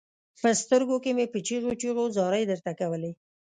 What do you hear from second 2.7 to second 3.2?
کولې.